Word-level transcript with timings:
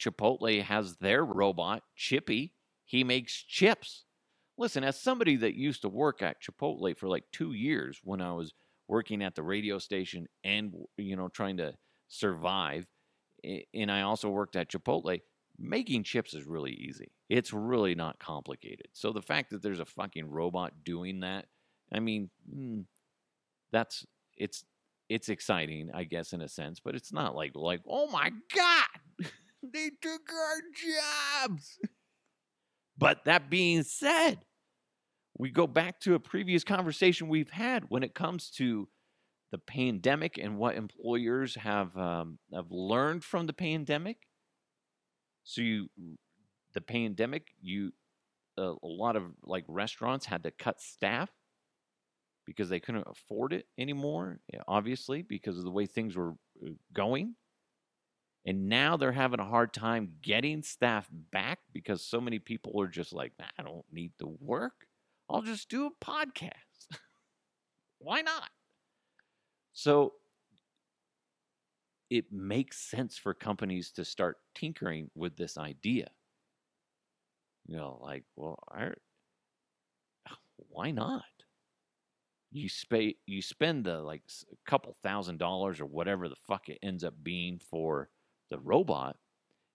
Chipotle 0.00 0.62
has 0.62 0.96
their 0.96 1.24
robot, 1.24 1.82
Chippy. 1.94 2.54
He 2.84 3.04
makes 3.04 3.34
chips. 3.34 4.04
Listen, 4.56 4.84
as 4.84 5.00
somebody 5.00 5.36
that 5.36 5.54
used 5.54 5.82
to 5.82 5.88
work 5.88 6.22
at 6.22 6.42
Chipotle 6.42 6.96
for 6.96 7.08
like 7.08 7.24
two 7.32 7.52
years 7.52 8.00
when 8.02 8.20
I 8.20 8.32
was 8.32 8.52
working 8.88 9.22
at 9.22 9.34
the 9.34 9.42
radio 9.42 9.78
station 9.78 10.26
and, 10.42 10.74
you 10.96 11.16
know, 11.16 11.28
trying 11.28 11.58
to 11.58 11.74
survive, 12.08 12.86
and 13.72 13.90
I 13.90 14.02
also 14.02 14.28
worked 14.28 14.56
at 14.56 14.70
Chipotle, 14.70 15.20
making 15.58 16.02
chips 16.04 16.34
is 16.34 16.44
really 16.44 16.72
easy. 16.72 17.12
It's 17.28 17.52
really 17.52 17.94
not 17.94 18.18
complicated. 18.18 18.88
So 18.92 19.12
the 19.12 19.22
fact 19.22 19.50
that 19.50 19.62
there's 19.62 19.80
a 19.80 19.84
fucking 19.84 20.28
robot 20.28 20.72
doing 20.84 21.20
that, 21.20 21.46
I 21.92 22.00
mean, 22.00 22.30
mm, 22.52 22.84
that's 23.70 24.06
it's 24.36 24.64
it's 25.08 25.28
exciting, 25.28 25.90
I 25.92 26.04
guess, 26.04 26.32
in 26.32 26.40
a 26.40 26.48
sense, 26.48 26.80
but 26.80 26.94
it's 26.94 27.12
not 27.12 27.34
like 27.34 27.52
like 27.54 27.82
oh 27.88 28.08
my 28.08 28.30
god, 28.54 28.99
they 29.62 29.90
took 30.00 30.30
our 30.32 31.48
jobs. 31.48 31.78
but 32.98 33.24
that 33.24 33.50
being 33.50 33.82
said, 33.82 34.38
we 35.38 35.50
go 35.50 35.66
back 35.66 36.00
to 36.00 36.14
a 36.14 36.20
previous 36.20 36.64
conversation 36.64 37.28
we've 37.28 37.50
had 37.50 37.84
when 37.88 38.02
it 38.02 38.14
comes 38.14 38.50
to 38.50 38.88
the 39.50 39.58
pandemic 39.58 40.38
and 40.38 40.58
what 40.58 40.76
employers 40.76 41.56
have 41.56 41.96
um, 41.96 42.38
have 42.54 42.70
learned 42.70 43.24
from 43.24 43.46
the 43.46 43.52
pandemic. 43.52 44.18
So 45.44 45.62
you, 45.62 45.88
the 46.74 46.80
pandemic, 46.80 47.48
you, 47.60 47.92
a 48.56 48.74
lot 48.82 49.16
of 49.16 49.24
like 49.42 49.64
restaurants 49.66 50.26
had 50.26 50.44
to 50.44 50.50
cut 50.50 50.80
staff 50.80 51.30
because 52.46 52.68
they 52.68 52.80
couldn't 52.80 53.06
afford 53.08 53.52
it 53.52 53.66
anymore. 53.78 54.40
Obviously, 54.68 55.22
because 55.22 55.58
of 55.58 55.64
the 55.64 55.70
way 55.70 55.86
things 55.86 56.16
were 56.16 56.34
uh, 56.64 56.70
going. 56.92 57.34
And 58.46 58.68
now 58.68 58.96
they're 58.96 59.12
having 59.12 59.40
a 59.40 59.44
hard 59.44 59.72
time 59.74 60.12
getting 60.22 60.62
staff 60.62 61.08
back 61.30 61.58
because 61.72 62.02
so 62.02 62.20
many 62.20 62.38
people 62.38 62.80
are 62.80 62.88
just 62.88 63.12
like, 63.12 63.32
I 63.58 63.62
don't 63.62 63.84
need 63.92 64.12
to 64.18 64.36
work. 64.40 64.86
I'll 65.28 65.42
just 65.42 65.68
do 65.68 65.86
a 65.86 66.04
podcast. 66.04 66.52
Why 67.98 68.22
not? 68.22 68.48
So 69.72 70.14
it 72.08 72.32
makes 72.32 72.78
sense 72.78 73.16
for 73.16 73.32
companies 73.34 73.92
to 73.92 74.04
start 74.04 74.38
tinkering 74.54 75.10
with 75.14 75.36
this 75.36 75.56
idea. 75.56 76.08
You 77.66 77.76
know, 77.76 78.00
like, 78.02 78.24
well, 78.36 78.58
I, 78.68 78.90
why 80.56 80.90
not? 80.90 81.24
You 82.52 82.68
spay, 82.68 83.14
you 83.26 83.42
spend 83.42 83.84
the 83.84 83.98
like 83.98 84.22
a 84.50 84.56
couple 84.68 84.96
thousand 85.04 85.38
dollars 85.38 85.80
or 85.80 85.86
whatever 85.86 86.28
the 86.28 86.34
fuck 86.48 86.68
it 86.68 86.80
ends 86.82 87.04
up 87.04 87.14
being 87.22 87.60
for 87.70 88.10
the 88.50 88.58
robot, 88.58 89.16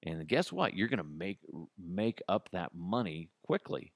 and 0.03 0.27
guess 0.27 0.51
what? 0.51 0.75
You're 0.75 0.87
gonna 0.87 1.03
make 1.03 1.39
make 1.77 2.21
up 2.29 2.49
that 2.51 2.75
money 2.75 3.29
quickly. 3.43 3.93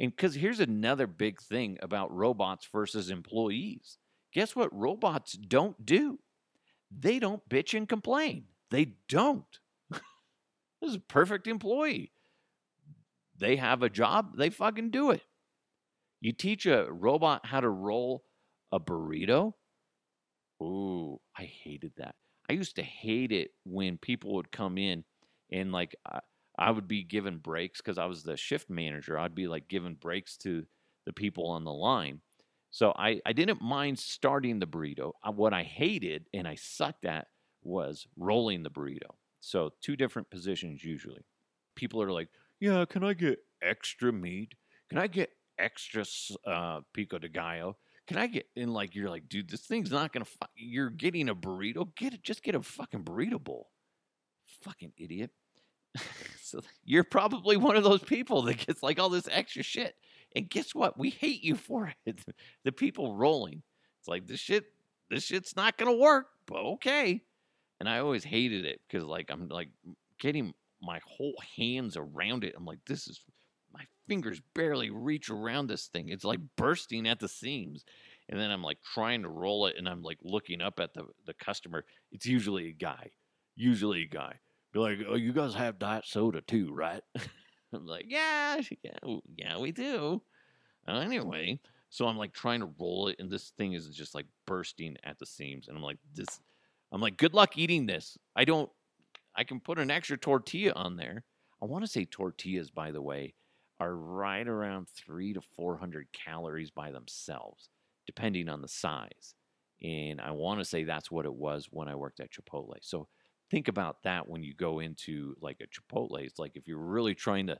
And 0.00 0.10
because 0.10 0.34
here's 0.34 0.60
another 0.60 1.06
big 1.06 1.40
thing 1.40 1.78
about 1.82 2.14
robots 2.14 2.66
versus 2.72 3.10
employees 3.10 3.98
Guess 4.32 4.56
what 4.56 4.74
robots 4.74 5.34
don't 5.34 5.84
do? 5.84 6.18
They 6.90 7.18
don't 7.18 7.46
bitch 7.48 7.76
and 7.76 7.88
complain. 7.88 8.44
They 8.70 8.94
don't. 9.08 9.44
this 9.90 10.00
is 10.82 10.94
a 10.96 11.00
perfect 11.00 11.46
employee. 11.46 12.12
They 13.38 13.56
have 13.56 13.82
a 13.82 13.90
job, 13.90 14.36
they 14.36 14.50
fucking 14.50 14.90
do 14.90 15.10
it. 15.10 15.22
You 16.20 16.32
teach 16.32 16.66
a 16.66 16.86
robot 16.90 17.44
how 17.44 17.60
to 17.60 17.68
roll 17.68 18.24
a 18.70 18.78
burrito. 18.78 19.54
Ooh, 20.62 21.20
I 21.36 21.44
hated 21.44 21.92
that. 21.96 22.14
I 22.52 22.56
used 22.56 22.76
to 22.76 22.82
hate 22.82 23.32
it 23.32 23.50
when 23.64 23.98
people 23.98 24.34
would 24.34 24.52
come 24.52 24.78
in 24.78 25.04
and 25.50 25.72
like 25.72 25.96
I, 26.06 26.20
I 26.58 26.70
would 26.70 26.86
be 26.86 27.02
given 27.02 27.38
breaks 27.38 27.80
because 27.80 27.98
I 27.98 28.06
was 28.06 28.22
the 28.22 28.36
shift 28.36 28.68
manager. 28.70 29.18
I'd 29.18 29.34
be 29.34 29.48
like 29.48 29.68
giving 29.68 29.94
breaks 29.94 30.36
to 30.38 30.66
the 31.06 31.12
people 31.12 31.46
on 31.46 31.64
the 31.64 31.72
line 31.72 32.20
so 32.72 32.94
I, 32.96 33.20
I 33.26 33.34
didn't 33.34 33.60
mind 33.60 33.98
starting 33.98 34.58
the 34.58 34.66
burrito. 34.66 35.12
What 35.34 35.52
I 35.52 35.62
hated 35.62 36.28
and 36.32 36.48
I 36.48 36.54
sucked 36.54 37.04
at 37.04 37.28
was 37.62 38.06
rolling 38.16 38.62
the 38.62 38.70
burrito. 38.70 39.10
So 39.40 39.72
two 39.82 39.94
different 39.94 40.30
positions 40.30 40.82
usually. 40.82 41.22
People 41.76 42.02
are 42.02 42.10
like, 42.10 42.28
yeah, 42.60 42.86
can 42.86 43.04
I 43.04 43.12
get 43.12 43.40
extra 43.60 44.10
meat? 44.10 44.54
Can 44.88 44.98
I 44.98 45.06
get 45.06 45.30
extra 45.58 46.04
uh, 46.46 46.80
pico 46.94 47.18
de 47.18 47.28
gallo? 47.28 47.76
Can 48.06 48.18
I 48.18 48.26
get 48.26 48.46
in 48.56 48.72
like 48.72 48.94
you're 48.94 49.08
like, 49.08 49.28
dude, 49.28 49.48
this 49.48 49.62
thing's 49.62 49.90
not 49.90 50.12
gonna. 50.12 50.24
Fu- 50.24 50.38
you're 50.56 50.90
getting 50.90 51.28
a 51.28 51.34
burrito. 51.34 51.94
Get 51.96 52.14
it. 52.14 52.22
Just 52.22 52.42
get 52.42 52.54
a 52.54 52.62
fucking 52.62 53.04
burrito 53.04 53.42
bowl. 53.42 53.70
Fucking 54.62 54.92
idiot. 54.98 55.30
so 56.40 56.60
you're 56.84 57.04
probably 57.04 57.56
one 57.56 57.76
of 57.76 57.84
those 57.84 58.02
people 58.02 58.42
that 58.42 58.66
gets 58.66 58.82
like 58.82 58.98
all 58.98 59.08
this 59.08 59.28
extra 59.30 59.62
shit. 59.62 59.94
And 60.34 60.48
guess 60.48 60.74
what? 60.74 60.98
We 60.98 61.10
hate 61.10 61.42
you 61.44 61.54
for 61.54 61.92
it. 62.06 62.20
the 62.64 62.72
people 62.72 63.14
rolling. 63.14 63.62
It's 64.00 64.08
like 64.08 64.26
this 64.26 64.40
shit, 64.40 64.64
this 65.10 65.24
shit's 65.24 65.54
not 65.54 65.78
gonna 65.78 65.94
work, 65.96 66.26
but 66.46 66.56
okay. 66.56 67.22
And 67.78 67.88
I 67.88 67.98
always 67.98 68.24
hated 68.24 68.64
it 68.64 68.80
because 68.88 69.06
like 69.06 69.30
I'm 69.30 69.48
like 69.48 69.68
getting 70.18 70.54
my 70.80 71.00
whole 71.06 71.34
hands 71.56 71.96
around 71.96 72.44
it. 72.44 72.54
I'm 72.56 72.64
like, 72.64 72.80
this 72.86 73.06
is 73.06 73.20
fingers 74.06 74.40
barely 74.54 74.90
reach 74.90 75.30
around 75.30 75.66
this 75.66 75.86
thing. 75.86 76.08
It's 76.08 76.24
like 76.24 76.40
bursting 76.56 77.06
at 77.06 77.20
the 77.20 77.28
seams. 77.28 77.84
And 78.28 78.40
then 78.40 78.50
I'm 78.50 78.62
like 78.62 78.78
trying 78.94 79.22
to 79.22 79.28
roll 79.28 79.66
it 79.66 79.76
and 79.76 79.88
I'm 79.88 80.02
like 80.02 80.18
looking 80.22 80.60
up 80.60 80.80
at 80.80 80.94
the, 80.94 81.04
the 81.26 81.34
customer. 81.34 81.84
It's 82.12 82.26
usually 82.26 82.68
a 82.68 82.72
guy. 82.72 83.10
Usually 83.56 84.02
a 84.02 84.08
guy. 84.08 84.34
Be 84.72 84.78
like, 84.78 84.98
oh, 85.08 85.16
you 85.16 85.32
guys 85.32 85.54
have 85.54 85.78
diet 85.78 86.04
soda 86.06 86.40
too, 86.40 86.72
right? 86.72 87.02
I'm 87.74 87.86
like, 87.86 88.06
yeah, 88.08 88.60
yeah, 88.82 89.16
yeah, 89.36 89.58
we 89.58 89.72
do. 89.72 90.22
Uh, 90.86 90.98
anyway, 90.98 91.58
so 91.90 92.06
I'm 92.06 92.16
like 92.16 92.32
trying 92.32 92.60
to 92.60 92.70
roll 92.78 93.08
it, 93.08 93.16
and 93.18 93.30
this 93.30 93.52
thing 93.56 93.74
is 93.74 93.88
just 93.88 94.14
like 94.14 94.26
bursting 94.46 94.96
at 95.04 95.18
the 95.18 95.26
seams. 95.26 95.68
And 95.68 95.76
I'm 95.76 95.82
like, 95.82 95.98
this, 96.14 96.40
I'm 96.90 97.00
like, 97.00 97.16
good 97.16 97.34
luck 97.34 97.56
eating 97.56 97.86
this. 97.86 98.18
I 98.34 98.44
don't, 98.44 98.70
I 99.36 99.44
can 99.44 99.60
put 99.60 99.78
an 99.78 99.90
extra 99.90 100.16
tortilla 100.16 100.72
on 100.74 100.96
there. 100.96 101.24
I 101.62 101.66
want 101.66 101.84
to 101.84 101.90
say 101.90 102.04
tortillas, 102.04 102.70
by 102.70 102.90
the 102.90 103.02
way, 103.02 103.34
are 103.82 103.96
right 103.96 104.46
around 104.46 104.86
three 104.88 105.32
to 105.32 105.40
400 105.40 106.06
calories 106.12 106.70
by 106.70 106.92
themselves, 106.92 107.68
depending 108.06 108.48
on 108.48 108.62
the 108.62 108.68
size. 108.68 109.34
And 109.82 110.20
I 110.20 110.30
want 110.30 110.60
to 110.60 110.64
say 110.64 110.84
that's 110.84 111.10
what 111.10 111.26
it 111.26 111.34
was 111.34 111.66
when 111.70 111.88
I 111.88 111.96
worked 111.96 112.20
at 112.20 112.30
Chipotle. 112.30 112.76
So 112.80 113.08
think 113.50 113.66
about 113.66 114.04
that 114.04 114.28
when 114.28 114.44
you 114.44 114.54
go 114.54 114.78
into 114.78 115.34
like 115.40 115.60
a 115.60 115.66
Chipotle. 115.66 116.20
It's 116.20 116.38
like 116.38 116.52
if 116.54 116.68
you're 116.68 116.78
really 116.78 117.14
trying 117.14 117.48
to 117.48 117.58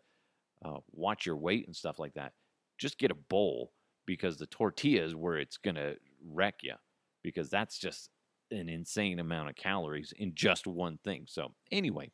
uh, 0.64 0.78
watch 0.92 1.26
your 1.26 1.36
weight 1.36 1.66
and 1.66 1.74
stuff 1.74 1.98
like 1.98 2.14
that, 2.14 2.34
just 2.78 2.98
get 2.98 3.10
a 3.10 3.16
bowl 3.16 3.72
because 4.06 4.36
the 4.36 4.46
tortilla 4.46 5.02
is 5.02 5.16
where 5.16 5.38
it's 5.38 5.56
going 5.56 5.74
to 5.74 5.96
wreck 6.24 6.56
you 6.62 6.74
because 7.24 7.50
that's 7.50 7.78
just 7.78 8.10
an 8.52 8.68
insane 8.68 9.18
amount 9.18 9.50
of 9.50 9.56
calories 9.56 10.12
in 10.16 10.34
just 10.36 10.68
one 10.68 10.98
thing. 11.02 11.24
So, 11.26 11.52
anyway, 11.72 12.12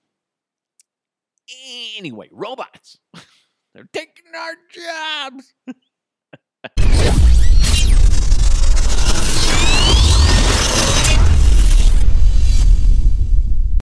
anyway, 1.98 2.28
robots. 2.32 2.98
They're 3.75 3.89
taking 3.93 4.34
our 4.37 4.55
jobs. 4.71 5.55